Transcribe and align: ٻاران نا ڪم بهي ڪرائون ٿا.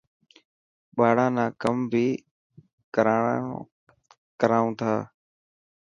ٻاران 0.95 1.31
نا 1.35 1.45
ڪم 1.61 1.77
بهي 1.91 2.07
ڪرائون 4.39 4.69
ٿا. 4.79 4.93